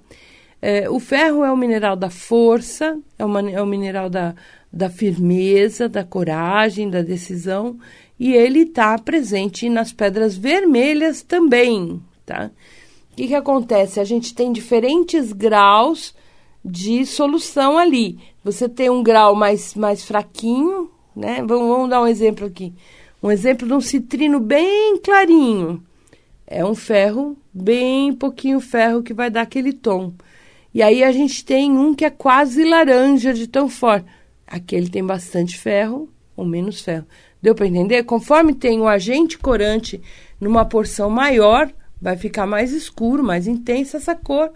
É, 0.68 0.90
o 0.90 1.00
ferro 1.00 1.44
é 1.44 1.52
o 1.52 1.56
mineral 1.56 1.96
da 1.96 2.10
força, 2.10 2.98
é, 3.20 3.24
uma, 3.24 3.52
é 3.52 3.62
o 3.62 3.68
mineral 3.68 4.10
da, 4.10 4.34
da 4.74 4.90
firmeza, 4.90 5.88
da 5.88 6.04
coragem, 6.04 6.90
da 6.90 7.04
decisão, 7.04 7.78
e 8.20 8.34
ele 8.34 8.62
está 8.62 8.98
presente 8.98 9.70
nas 9.70 9.94
pedras 9.94 10.36
vermelhas 10.36 11.22
também, 11.22 12.02
tá? 12.26 12.50
O 13.12 13.16
que, 13.16 13.28
que 13.28 13.36
acontece? 13.36 14.00
A 14.00 14.04
gente 14.04 14.34
tem 14.34 14.52
diferentes 14.52 15.32
graus 15.32 16.16
de 16.66 17.06
solução 17.06 17.78
ali. 17.78 18.18
Você 18.44 18.68
tem 18.68 18.90
um 18.90 19.04
grau 19.04 19.36
mais, 19.36 19.76
mais 19.76 20.04
fraquinho, 20.04 20.90
né? 21.16 21.44
Vamos, 21.46 21.68
vamos 21.68 21.90
dar 21.92 22.02
um 22.02 22.08
exemplo 22.08 22.48
aqui. 22.48 22.74
Um 23.22 23.30
exemplo 23.30 23.68
de 23.68 23.74
um 23.76 23.82
citrino 23.82 24.40
bem 24.40 24.98
clarinho. 24.98 25.84
É 26.48 26.66
um 26.66 26.74
ferro, 26.74 27.38
bem 27.54 28.12
pouquinho 28.14 28.60
ferro, 28.60 29.04
que 29.04 29.14
vai 29.14 29.30
dar 29.30 29.42
aquele 29.42 29.72
tom. 29.72 30.12
E 30.76 30.84
aí 30.84 31.06
a 31.06 31.12
gente 31.14 31.46
tem 31.46 31.72
um 31.72 31.96
que 31.96 32.04
é 32.04 32.10
quase 32.10 32.66
laranja 32.66 33.34
de 33.34 33.48
tão 33.48 33.70
forte. 33.70 34.06
Aquele 34.46 34.90
tem 34.90 35.02
bastante 35.02 35.58
ferro 35.58 36.10
ou 36.36 36.44
menos 36.46 36.82
ferro. 36.82 37.06
Deu 37.42 37.56
para 37.56 37.66
entender? 37.66 38.04
Conforme 38.04 38.54
tem 38.54 38.82
o 38.82 38.88
agente 38.88 39.38
corante 39.38 40.02
numa 40.38 40.66
porção 40.66 41.10
maior, 41.10 41.72
vai 42.02 42.18
ficar 42.18 42.46
mais 42.46 42.74
escuro, 42.74 43.24
mais 43.24 43.48
intensa 43.48 43.96
essa 43.96 44.14
cor, 44.14 44.52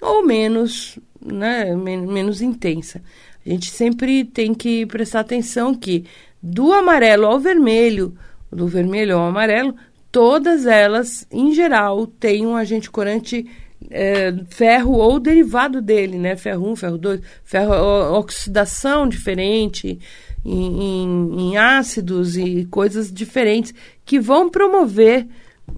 ou 0.00 0.24
menos, 0.24 0.96
né, 1.20 1.74
men 1.74 2.06
menos 2.06 2.40
intensa. 2.40 3.02
A 3.44 3.48
gente 3.48 3.68
sempre 3.68 4.24
tem 4.24 4.54
que 4.54 4.86
prestar 4.86 5.20
atenção 5.20 5.74
que 5.74 6.04
do 6.40 6.72
amarelo 6.72 7.26
ao 7.26 7.40
vermelho, 7.40 8.16
do 8.48 8.68
vermelho 8.68 9.18
ao 9.18 9.26
amarelo, 9.26 9.74
todas 10.12 10.66
elas, 10.66 11.26
em 11.32 11.52
geral, 11.52 12.06
têm 12.06 12.46
um 12.46 12.54
agente 12.54 12.88
corante 12.88 13.44
é, 13.90 14.32
ferro 14.48 14.92
ou 14.92 15.18
derivado 15.18 15.80
dele, 15.80 16.18
né? 16.18 16.36
Ferro 16.36 16.70
1, 16.72 16.76
ferro 16.76 16.98
2, 16.98 17.20
ferro, 17.44 17.72
oxidação 18.18 19.08
diferente 19.08 19.98
em, 20.44 20.82
em, 20.82 21.40
em 21.40 21.56
ácidos 21.56 22.36
e 22.36 22.66
coisas 22.70 23.12
diferentes 23.12 23.74
que 24.04 24.20
vão 24.20 24.48
promover 24.48 25.26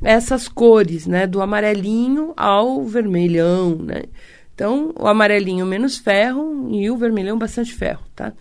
essas 0.02 0.48
cores, 0.48 1.06
né? 1.06 1.26
Do 1.26 1.40
amarelinho 1.40 2.32
ao 2.36 2.84
vermelhão, 2.84 3.76
né? 3.76 4.02
Então, 4.54 4.92
o 4.98 5.06
amarelinho 5.06 5.66
menos 5.66 5.98
ferro 5.98 6.68
e 6.70 6.90
o 6.90 6.96
vermelhão 6.96 7.38
bastante 7.38 7.74
ferro, 7.74 8.02
tá? 8.14 8.32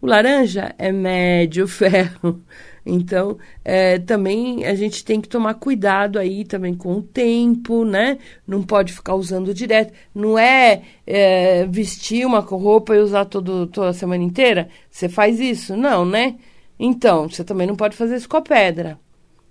O 0.00 0.06
laranja 0.06 0.74
é 0.78 0.92
médio 0.92 1.66
ferro. 1.68 2.42
Então, 2.84 3.38
é, 3.64 3.98
também 3.98 4.64
a 4.66 4.74
gente 4.74 5.04
tem 5.04 5.20
que 5.20 5.28
tomar 5.28 5.54
cuidado 5.54 6.18
aí 6.18 6.44
também 6.44 6.74
com 6.74 6.94
o 6.94 7.02
tempo, 7.02 7.84
né? 7.84 8.18
Não 8.46 8.62
pode 8.62 8.92
ficar 8.92 9.14
usando 9.14 9.54
direto. 9.54 9.92
Não 10.14 10.38
é, 10.38 10.82
é 11.06 11.66
vestir 11.66 12.26
uma 12.26 12.40
roupa 12.40 12.94
e 12.94 12.98
usar 12.98 13.24
todo, 13.26 13.66
toda 13.66 13.90
a 13.90 13.94
semana 13.94 14.24
inteira. 14.24 14.68
Você 14.90 15.08
faz 15.08 15.38
isso? 15.38 15.76
Não, 15.76 16.04
né? 16.04 16.36
Então, 16.78 17.28
você 17.28 17.44
também 17.44 17.66
não 17.66 17.76
pode 17.76 17.96
fazer 17.96 18.16
isso 18.16 18.28
com 18.28 18.36
a 18.36 18.42
pedra. 18.42 18.98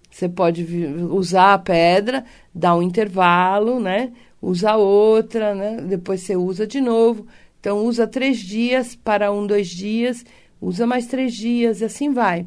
Você 0.09 0.27
pode 0.27 0.65
usar 1.09 1.53
a 1.53 1.59
pedra, 1.59 2.25
dar 2.53 2.75
um 2.75 2.81
intervalo, 2.81 3.79
né? 3.79 4.11
usa 4.41 4.75
outra, 4.75 5.53
né? 5.53 5.77
depois 5.81 6.21
você 6.21 6.35
usa 6.35 6.65
de 6.65 6.81
novo. 6.81 7.27
Então, 7.59 7.85
usa 7.85 8.07
três 8.07 8.39
dias 8.39 8.95
para 8.95 9.31
um, 9.31 9.45
dois 9.45 9.69
dias, 9.69 10.25
usa 10.59 10.87
mais 10.87 11.05
três 11.05 11.33
dias 11.33 11.81
e 11.81 11.85
assim 11.85 12.11
vai. 12.11 12.45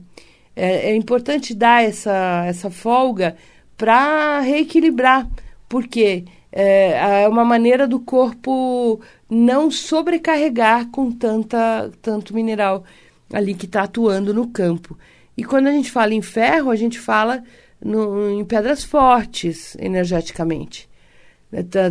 É, 0.57 0.91
é 0.91 0.97
importante 0.97 1.55
dar 1.55 1.83
essa, 1.85 2.45
essa 2.47 2.71
folga 2.71 3.37
para 3.77 4.41
reequilibrar, 4.41 5.29
porque 5.69 6.25
é, 6.53 7.23
é 7.23 7.29
uma 7.29 7.45
maneira 7.45 7.87
do 7.89 7.99
corpo 7.99 9.01
não 9.29 9.71
sobrecarregar 9.71 10.89
com 10.91 11.11
tanta, 11.11 11.91
tanto 12.01 12.35
mineral 12.35 12.85
ali 13.33 13.55
que 13.55 13.67
está 13.67 13.83
atuando 13.83 14.33
no 14.33 14.49
campo. 14.49 14.97
E 15.37 15.43
quando 15.43 15.67
a 15.67 15.73
gente 15.73 15.91
fala 15.91 16.15
em 16.15 16.23
ferro, 16.23 16.71
a 16.71 16.77
gente 16.77 17.01
fala 17.01 17.43
no, 17.85 18.31
em 18.31 18.45
pedras 18.45 18.85
fortes 18.85 19.77
energeticamente. 19.81 20.89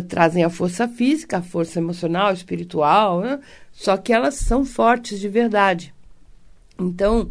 Trazem 0.08 0.44
a 0.44 0.50
força 0.50 0.86
física, 0.88 1.38
a 1.38 1.42
força 1.42 1.78
emocional, 1.78 2.32
espiritual, 2.32 3.20
né? 3.20 3.40
só 3.72 3.96
que 3.96 4.12
elas 4.12 4.34
são 4.34 4.64
fortes 4.64 5.18
de 5.20 5.28
verdade. 5.28 5.94
Então, 6.78 7.30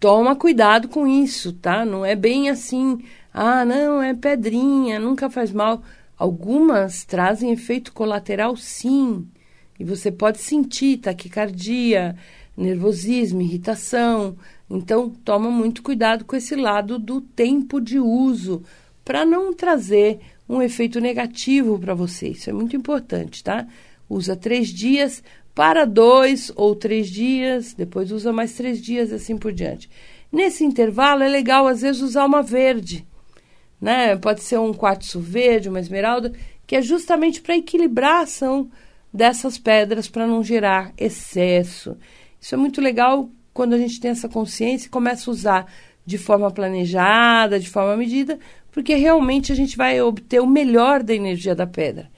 toma 0.00 0.34
cuidado 0.34 0.88
com 0.88 1.06
isso, 1.06 1.52
tá? 1.52 1.84
Não 1.84 2.04
é 2.04 2.16
bem 2.16 2.48
assim, 2.48 2.98
ah, 3.32 3.64
não, 3.64 4.02
é 4.02 4.14
pedrinha, 4.14 4.98
nunca 4.98 5.28
faz 5.28 5.52
mal. 5.52 5.82
Algumas 6.16 7.04
trazem 7.04 7.52
efeito 7.52 7.92
colateral, 7.92 8.56
sim. 8.56 9.28
E 9.78 9.84
você 9.84 10.10
pode 10.10 10.40
sentir 10.40 10.98
taquicardia, 10.98 12.16
nervosismo, 12.56 13.42
irritação. 13.42 14.36
Então, 14.68 15.10
toma 15.24 15.50
muito 15.50 15.82
cuidado 15.82 16.24
com 16.24 16.34
esse 16.34 16.56
lado 16.56 16.98
do 16.98 17.20
tempo 17.20 17.80
de 17.80 17.98
uso, 17.98 18.62
para 19.04 19.24
não 19.24 19.52
trazer 19.52 20.20
um 20.48 20.62
efeito 20.62 21.00
negativo 21.00 21.78
para 21.78 21.94
você. 21.94 22.28
Isso 22.28 22.48
é 22.48 22.52
muito 22.52 22.76
importante, 22.76 23.42
tá? 23.42 23.66
Usa 24.08 24.34
três 24.36 24.68
dias, 24.68 25.22
para 25.60 25.84
dois 25.84 26.50
ou 26.56 26.74
três 26.74 27.10
dias, 27.10 27.74
depois 27.74 28.10
usa 28.10 28.32
mais 28.32 28.54
três 28.54 28.80
dias 28.80 29.10
e 29.10 29.16
assim 29.16 29.36
por 29.36 29.52
diante. 29.52 29.90
Nesse 30.32 30.64
intervalo 30.64 31.22
é 31.22 31.28
legal, 31.28 31.66
às 31.66 31.82
vezes, 31.82 32.00
usar 32.00 32.24
uma 32.24 32.42
verde. 32.42 33.06
Né? 33.78 34.16
Pode 34.16 34.40
ser 34.40 34.58
um 34.58 34.72
quartzo 34.72 35.20
verde, 35.20 35.68
uma 35.68 35.78
esmeralda, 35.78 36.32
que 36.66 36.76
é 36.76 36.80
justamente 36.80 37.42
para 37.42 37.58
equilibrar 37.58 38.20
a 38.20 38.22
ação 38.22 38.70
dessas 39.12 39.58
pedras 39.58 40.08
para 40.08 40.26
não 40.26 40.42
gerar 40.42 40.94
excesso. 40.96 41.94
Isso 42.40 42.54
é 42.54 42.56
muito 42.56 42.80
legal 42.80 43.28
quando 43.52 43.74
a 43.74 43.78
gente 43.78 44.00
tem 44.00 44.12
essa 44.12 44.30
consciência 44.30 44.86
e 44.86 44.90
começa 44.90 45.30
a 45.30 45.32
usar 45.34 45.66
de 46.06 46.16
forma 46.16 46.50
planejada, 46.50 47.60
de 47.60 47.68
forma 47.68 47.98
medida, 47.98 48.38
porque 48.72 48.94
realmente 48.94 49.52
a 49.52 49.54
gente 49.54 49.76
vai 49.76 50.00
obter 50.00 50.40
o 50.40 50.46
melhor 50.46 51.02
da 51.02 51.14
energia 51.14 51.54
da 51.54 51.66
pedra 51.66 52.10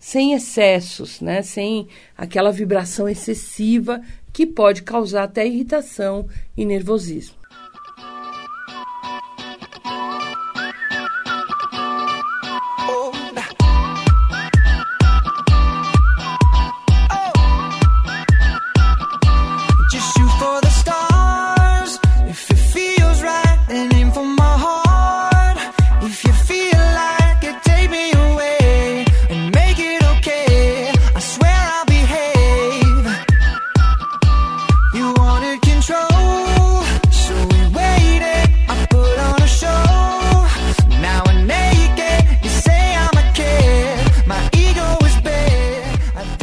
sem 0.00 0.32
excessos, 0.32 1.20
né? 1.20 1.42
sem 1.42 1.86
aquela 2.16 2.50
vibração 2.50 3.06
excessiva 3.06 4.00
que 4.32 4.46
pode 4.46 4.82
causar 4.82 5.24
até 5.24 5.46
irritação 5.46 6.26
e 6.56 6.64
nervosismo. 6.64 7.39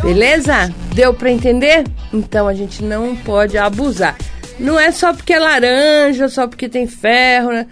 Beleza? 0.07 0.73
Deu 0.95 1.13
para 1.13 1.29
entender? 1.29 1.83
Então 2.13 2.47
a 2.47 2.53
gente 2.53 2.81
não 2.81 3.13
pode 3.13 3.57
abusar. 3.57 4.15
Não 4.57 4.79
é 4.79 4.89
só 4.89 5.13
porque 5.13 5.33
é 5.33 5.37
laranja, 5.37 6.29
só 6.29 6.47
porque 6.47 6.69
tem 6.69 6.87
ferro, 6.87 7.51
né? 7.51 7.67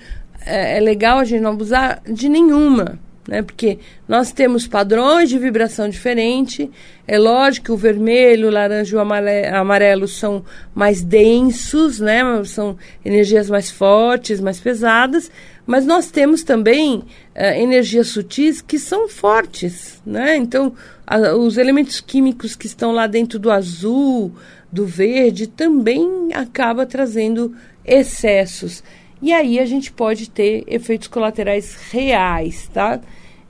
é, 0.45 0.75
é 0.75 0.79
legal 0.81 1.19
a 1.19 1.23
gente 1.23 1.39
não 1.39 1.51
abusar 1.51 2.01
de 2.05 2.27
nenhuma, 2.27 2.99
né? 3.25 3.41
Porque 3.41 3.79
nós 4.05 4.33
temos 4.33 4.67
padrões 4.67 5.29
de 5.29 5.39
vibração 5.39 5.87
diferente. 5.87 6.69
É 7.07 7.17
lógico 7.17 7.67
que 7.67 7.71
o 7.71 7.77
vermelho, 7.77 8.49
o 8.49 8.51
laranja 8.51 8.97
e 8.97 8.99
o 8.99 9.57
amarelo 9.57 10.05
são 10.05 10.43
mais 10.73 11.01
densos, 11.01 12.01
né? 12.01 12.21
São 12.43 12.77
energias 13.05 13.49
mais 13.49 13.71
fortes, 13.71 14.41
mais 14.41 14.59
pesadas. 14.59 15.31
Mas 15.65 15.85
nós 15.85 16.11
temos 16.11 16.43
também 16.43 16.97
uh, 16.97 17.41
energias 17.57 18.09
sutis 18.09 18.61
que 18.61 18.77
são 18.77 19.09
fortes, 19.09 20.01
né? 20.05 20.35
Então, 20.37 20.73
a, 21.05 21.35
os 21.35 21.57
elementos 21.57 21.99
químicos 21.99 22.55
que 22.55 22.67
estão 22.67 22.91
lá 22.91 23.07
dentro 23.07 23.39
do 23.39 23.51
azul, 23.51 24.31
do 24.71 24.85
verde, 24.85 25.47
também 25.47 26.29
acaba 26.33 26.85
trazendo 26.85 27.55
excessos. 27.83 28.83
E 29.21 29.33
aí 29.33 29.59
a 29.59 29.65
gente 29.65 29.91
pode 29.91 30.29
ter 30.29 30.63
efeitos 30.67 31.07
colaterais 31.07 31.75
reais, 31.91 32.69
tá? 32.73 32.99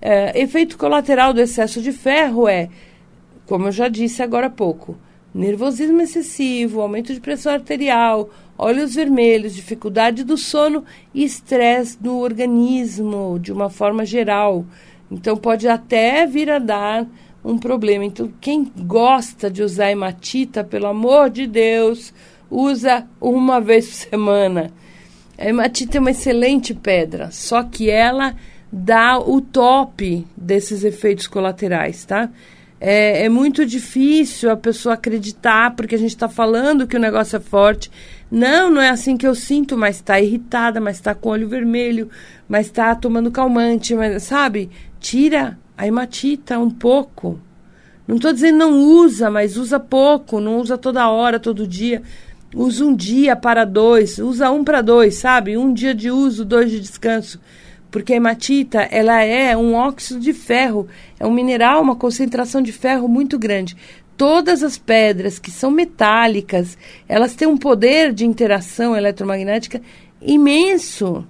Uh, 0.01 0.38
efeito 0.38 0.78
colateral 0.78 1.34
do 1.34 1.41
excesso 1.41 1.82
de 1.82 1.91
ferro 1.91 2.47
é, 2.47 2.69
como 3.45 3.67
eu 3.67 3.71
já 3.71 3.88
disse 3.88 4.23
agora 4.23 4.47
há 4.47 4.49
pouco, 4.49 4.97
nervosismo 5.34 6.01
excessivo, 6.01 6.82
aumento 6.82 7.13
de 7.13 7.19
pressão 7.19 7.54
arterial, 7.54 8.30
olhos 8.58 8.96
vermelhos, 8.96 9.56
dificuldade 9.56 10.24
do 10.24 10.38
sono 10.38 10.84
e 11.13 11.24
estresse 11.24 11.98
no 12.02 12.20
organismo 12.20 13.38
de 13.39 13.52
uma 13.52 13.70
forma 13.70 14.06
geral. 14.06 14.65
Então 15.12 15.36
pode 15.38 15.68
até 15.68 16.26
vir 16.26 16.50
a 16.50 16.60
dar 16.60 17.06
um 17.44 17.58
problema. 17.58 18.06
Então 18.06 18.32
quem 18.39 18.72
gosta 18.78 19.50
de 19.50 19.62
usar 19.62 19.91
hematita, 19.91 20.63
pelo 20.63 20.88
amor 20.88 21.30
de 21.30 21.46
Deus, 21.46 22.13
usa 22.50 23.08
uma 23.20 23.60
vez 23.62 23.88
por 23.88 24.10
semana. 24.10 24.72
A 25.38 25.46
hematita 25.46 25.98
é 25.98 26.02
uma 26.02 26.12
excelente 26.12 26.74
pedra, 26.74 27.30
só 27.30 27.62
que 27.63 27.89
ela 27.89 28.36
dá 28.72 29.20
o 29.20 29.41
top 29.41 30.26
desses 30.36 30.84
efeitos 30.84 31.28
colaterais, 31.28 32.06
tá? 32.06 32.30
É, 32.80 33.26
é 33.26 33.30
muito 33.30 33.66
difícil 33.66 34.52
a 34.52 34.58
pessoa 34.58 34.96
acreditar, 34.96 35.76
porque 35.76 35.96
a 35.96 35.98
gente 35.98 36.10
está 36.10 36.28
falando 36.28 36.88
que 36.88 36.98
o 36.98 37.00
negócio 37.00 37.38
é 37.38 37.40
forte. 37.40 37.90
Não, 38.30 38.70
não 38.70 38.82
é 38.82 38.90
assim 38.90 39.16
que 39.16 39.28
eu 39.28 39.34
sinto, 39.34 39.78
mas 39.78 39.98
está 39.98 40.20
irritada, 40.20 40.82
mas 40.82 40.98
está 40.98 41.16
com 41.16 41.30
olho 41.30 41.48
vermelho, 41.48 42.10
mas 42.48 42.68
está 42.68 42.94
tomando 42.94 43.32
calmante, 43.32 43.96
mas 43.96 44.24
sabe? 44.24 44.70
Tira 45.00 45.58
a 45.78 45.88
hematita 45.88 46.60
um 46.60 46.70
pouco. 46.70 47.40
Não 48.08 48.18
estou 48.18 48.34
dizendo 48.34 48.58
não 48.58 48.80
usa, 48.80 49.32
mas 49.32 49.58
usa 49.58 49.80
pouco, 49.80 50.40
não 50.40 50.60
usa 50.60 50.78
toda 50.78 51.10
hora, 51.10 51.40
todo 51.40 51.68
dia. 51.68 52.04
Usa 52.54 52.86
um 52.86 52.96
dia 52.96 53.36
para 53.36 53.66
dois, 53.66 54.20
usa 54.20 54.52
um 54.52 54.64
para 54.64 54.82
dois, 54.82 55.16
sabe? 55.16 55.58
Um 55.58 55.74
dia 55.74 55.94
de 55.94 56.12
uso, 56.12 56.46
dois 56.46 56.70
de 56.70 56.80
descanso 56.80 57.40
porque 57.95 58.12
a 58.12 58.17
hematita 58.17 58.81
ela 58.91 59.23
é 59.23 59.55
um 59.55 59.73
óxido 59.73 60.19
de 60.19 60.34
ferro, 60.34 60.86
é 61.17 61.25
um 61.25 61.31
mineral, 61.31 61.81
uma 61.81 61.95
concentração 61.95 62.62
de 62.62 62.73
ferro 62.73 63.08
muito 63.08 63.39
grande. 63.39 63.77
Todas 64.17 64.63
as 64.63 64.77
pedras 64.77 65.39
que 65.39 65.49
são 65.49 65.71
metálicas, 65.71 66.77
elas 67.08 67.36
têm 67.36 67.47
um 67.47 67.55
poder 67.55 68.12
de 68.12 68.25
interação 68.25 68.97
eletromagnética 68.97 69.81
imenso. 70.21 71.25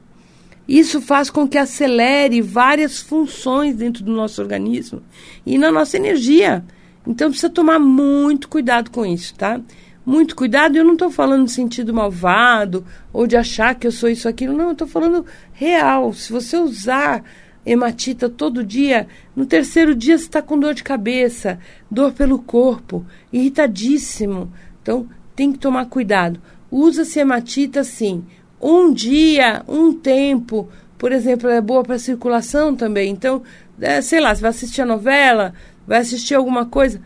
Isso 0.68 1.00
faz 1.02 1.30
com 1.30 1.48
que 1.48 1.60
acelere 1.60 2.42
várias 2.42 3.00
funções 3.00 3.76
dentro 3.76 4.04
do 4.04 4.12
nosso 4.12 4.42
organismo 4.42 5.04
e 5.46 5.60
na 5.60 5.72
nossa 5.72 5.98
energia. 5.98 6.66
Então 7.06 7.30
precisa 7.30 7.52
tomar 7.52 7.78
muito 7.78 8.50
cuidado 8.50 8.90
com 8.90 9.06
isso, 9.06 9.36
tá? 9.36 9.62
Muito 10.06 10.36
cuidado. 10.36 10.78
Eu 10.78 10.84
não 10.84 10.94
estou 10.94 11.10
falando 11.10 11.42
no 11.42 11.48
sentido 11.48 11.94
malvado 11.94 12.86
ou 13.12 13.26
de 13.26 13.36
achar 13.36 13.76
que 13.76 13.88
eu 13.88 13.92
sou 13.92 14.10
isso 14.10 14.28
aquilo. 14.30 14.56
Não, 14.56 14.66
eu 14.66 14.72
estou 14.74 14.88
falando 14.88 15.26
real. 15.54 16.14
Se 16.14 16.32
você 16.32 16.58
usar 16.58 17.24
hematita 17.66 18.30
todo 18.30 18.64
dia, 18.64 19.08
no 19.36 19.46
terceiro 19.46 19.96
dia 19.96 20.18
você 20.18 20.26
está 20.26 20.42
com 20.42 20.60
dor 20.60 20.76
de 20.76 20.84
cabeça, 20.84 21.60
dor 21.90 22.14
pelo 22.14 22.38
corpo, 22.40 23.06
irritadíssimo. 23.34 24.52
Então 24.82 25.08
tem 25.36 25.52
que 25.52 25.58
tomar 25.58 25.86
cuidado. 25.88 26.40
Usa-se 26.70 27.20
hematita 27.20 27.84
sim. 27.84 28.24
Um 28.62 28.94
dia, 28.94 29.64
um 29.68 29.94
tempo, 29.94 30.70
por 30.98 31.12
exemplo, 31.12 31.50
é 31.50 31.60
boa 31.60 31.84
para 31.84 32.00
circulação 32.00 32.76
também. 32.76 33.12
Então, 33.12 33.44
é, 33.80 34.02
sei 34.02 34.20
lá, 34.20 34.34
você 34.34 34.42
vai 34.42 34.50
assistir 34.50 34.82
a 34.82 34.86
novela, 34.86 35.54
vai 35.86 36.00
assistir 36.00 36.36
alguma 36.36 36.66
coisa, 36.66 37.02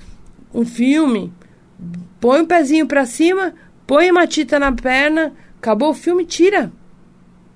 um 0.53 0.63
filme, 0.63 1.33
põe 2.19 2.41
o 2.41 2.47
pezinho 2.47 2.85
para 2.85 3.05
cima, 3.05 3.53
põe 3.87 4.11
uma 4.11 4.27
tita 4.27 4.59
na 4.59 4.71
perna, 4.71 5.33
acabou 5.57 5.91
o 5.91 5.93
filme, 5.95 6.25
tira. 6.25 6.71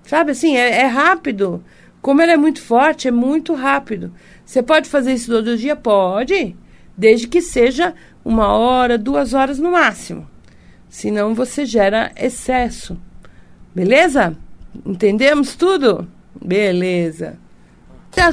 Sabe 0.03 0.31
assim, 0.31 0.55
é, 0.55 0.81
é 0.81 0.85
rápido. 0.85 1.63
Como 2.01 2.21
ele 2.21 2.33
é 2.33 2.37
muito 2.37 2.61
forte, 2.61 3.07
é 3.07 3.11
muito 3.11 3.53
rápido. 3.53 4.13
Você 4.45 4.61
pode 4.61 4.89
fazer 4.89 5.13
isso 5.13 5.31
todo 5.31 5.57
dia? 5.57 5.75
Pode, 5.75 6.55
desde 6.97 7.27
que 7.27 7.41
seja 7.41 7.93
uma 8.25 8.53
hora, 8.53 8.97
duas 8.97 9.33
horas 9.33 9.59
no 9.59 9.71
máximo. 9.71 10.27
senão 10.89 11.33
você 11.33 11.65
gera 11.65 12.11
excesso. 12.15 12.97
Beleza? 13.73 14.35
Entendemos 14.85 15.55
tudo? 15.55 16.07
Beleza. 16.39 17.37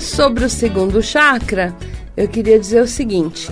Sobre 0.00 0.44
o 0.44 0.50
segundo 0.50 1.02
chakra, 1.02 1.74
eu 2.16 2.28
queria 2.28 2.58
dizer 2.58 2.82
o 2.82 2.86
seguinte: 2.86 3.50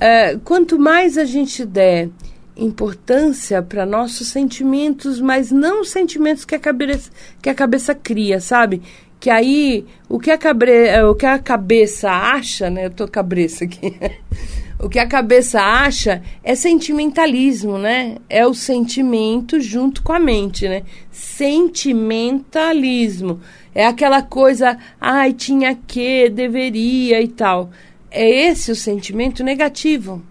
é, 0.00 0.36
quanto 0.44 0.78
mais 0.78 1.18
a 1.18 1.24
gente 1.24 1.64
der 1.64 2.08
importância 2.56 3.62
para 3.62 3.86
nossos 3.86 4.28
sentimentos, 4.28 5.20
mas 5.20 5.52
não 5.52 5.82
os 5.82 5.90
sentimentos 5.90 6.44
que 6.44 6.54
a 6.54 6.58
cabeça, 6.58 7.10
que 7.40 7.48
a 7.48 7.54
cabeça 7.54 7.94
cria, 7.94 8.40
sabe? 8.40 8.82
Que 9.20 9.30
aí 9.30 9.86
o 10.08 10.18
que 10.18 10.30
a, 10.30 10.38
cabre, 10.38 10.88
é, 10.88 11.04
o 11.04 11.14
que 11.14 11.26
a 11.26 11.38
cabeça 11.38 12.10
acha, 12.10 12.68
né? 12.68 12.86
Eu 12.86 12.90
tô 12.90 13.06
cabeça 13.06 13.64
aqui. 13.64 13.94
o 14.78 14.88
que 14.88 14.98
a 14.98 15.06
cabeça 15.06 15.60
acha 15.60 16.22
é 16.42 16.54
sentimentalismo, 16.54 17.78
né? 17.78 18.16
É 18.28 18.46
o 18.46 18.54
sentimento 18.54 19.60
junto 19.60 20.02
com 20.02 20.12
a 20.12 20.18
mente, 20.18 20.68
né? 20.68 20.82
Sentimentalismo. 21.10 23.40
É 23.74 23.86
aquela 23.86 24.22
coisa, 24.22 24.76
ai, 25.00 25.32
tinha 25.32 25.74
que, 25.74 26.28
deveria 26.28 27.22
e 27.22 27.28
tal. 27.28 27.70
É 28.10 28.28
esse 28.28 28.70
o 28.70 28.76
sentimento 28.76 29.44
negativo 29.44 30.22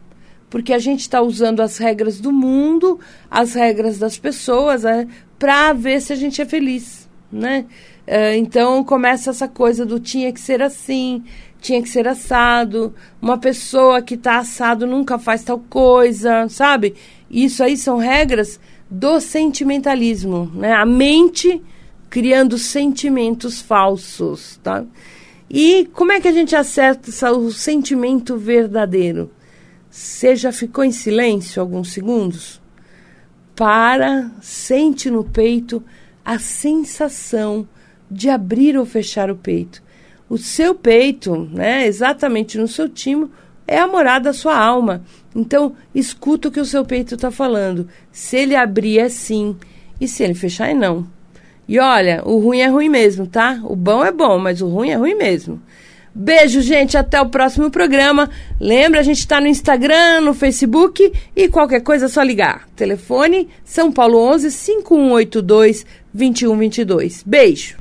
porque 0.49 0.73
a 0.73 0.79
gente 0.79 1.01
está 1.01 1.21
usando 1.21 1.61
as 1.61 1.77
regras 1.77 2.19
do 2.19 2.31
mundo, 2.31 2.99
as 3.29 3.53
regras 3.53 3.97
das 3.97 4.17
pessoas, 4.17 4.85
é, 4.85 5.07
para 5.37 5.73
ver 5.73 6.01
se 6.01 6.13
a 6.13 6.15
gente 6.15 6.41
é 6.41 6.45
feliz, 6.45 7.07
né? 7.31 7.65
É, 8.05 8.37
então 8.37 8.83
começa 8.83 9.29
essa 9.29 9.47
coisa 9.47 9.85
do 9.85 9.99
tinha 9.99 10.31
que 10.31 10.39
ser 10.39 10.61
assim, 10.61 11.23
tinha 11.59 11.81
que 11.81 11.89
ser 11.89 12.07
assado, 12.07 12.95
uma 13.21 13.37
pessoa 13.37 14.01
que 14.01 14.13
está 14.13 14.37
assado 14.37 14.87
nunca 14.87 15.19
faz 15.19 15.43
tal 15.43 15.59
coisa, 15.59 16.47
sabe? 16.47 16.95
Isso 17.29 17.61
aí 17.61 17.75
são 17.75 17.97
regras 17.97 18.59
do 18.89 19.19
sentimentalismo, 19.19 20.49
né? 20.55 20.71
A 20.73 20.85
mente 20.85 21.61
criando 22.09 22.57
sentimentos 22.57 23.61
falsos, 23.61 24.57
tá? 24.63 24.85
E 25.49 25.85
como 25.93 26.11
é 26.11 26.19
que 26.19 26.27
a 26.27 26.31
gente 26.31 26.55
acerta 26.55 27.31
o 27.31 27.51
sentimento 27.51 28.37
verdadeiro? 28.37 29.31
Você 29.89 30.35
já 30.35 30.51
ficou 30.51 30.83
em 30.83 30.91
silêncio 30.91 31.61
alguns 31.61 31.93
segundos? 31.93 32.61
Para, 33.55 34.29
sente 34.41 35.09
no 35.09 35.23
peito 35.23 35.83
a 36.23 36.37
sensação 36.37 37.67
de 38.11 38.29
abrir 38.29 38.77
ou 38.77 38.85
fechar 38.85 39.31
o 39.31 39.35
peito. 39.35 39.81
O 40.29 40.37
seu 40.37 40.75
peito, 40.75 41.49
né, 41.53 41.87
exatamente 41.87 42.57
no 42.57 42.67
seu 42.67 42.89
timo, 42.89 43.31
é 43.65 43.79
a 43.79 43.87
morada 43.87 44.25
da 44.25 44.33
sua 44.33 44.57
alma. 44.57 45.03
Então, 45.33 45.75
escuta 45.95 46.49
o 46.49 46.51
que 46.51 46.59
o 46.59 46.65
seu 46.65 46.83
peito 46.83 47.15
está 47.15 47.31
falando. 47.31 47.87
Se 48.11 48.35
ele 48.35 48.55
abrir 48.55 48.99
é 48.99 49.07
sim, 49.07 49.55
e 49.99 50.07
se 50.07 50.23
ele 50.23 50.33
fechar 50.33 50.69
é 50.69 50.73
não. 50.73 51.07
E 51.67 51.79
olha, 51.79 52.21
o 52.25 52.39
ruim 52.39 52.59
é 52.59 52.67
ruim 52.67 52.89
mesmo, 52.89 53.27
tá? 53.27 53.59
O 53.63 53.75
bom 53.75 54.03
é 54.03 54.11
bom, 54.11 54.39
mas 54.39 54.61
o 54.61 54.67
ruim 54.67 54.89
é 54.89 54.95
ruim 54.95 55.15
mesmo. 55.15 55.61
Beijo, 56.19 56.61
gente. 56.61 56.97
Até 56.97 57.21
o 57.21 57.29
próximo 57.29 57.69
programa. 57.69 58.27
Lembra, 58.59 59.01
a 59.01 59.03
gente 59.03 59.19
está 59.19 59.39
no 59.39 59.45
Instagram, 59.45 60.21
no 60.21 60.33
Facebook 60.33 61.13
e 61.35 61.47
qualquer 61.47 61.81
coisa 61.81 62.05
é 62.05 62.09
só 62.09 62.23
ligar. 62.23 62.67
Telefone 62.75 63.47
São 63.63 63.91
Paulo 63.91 64.17
11 64.17 64.49
5182 64.49 65.85
2122. 66.11 67.21
Beijo. 67.23 67.77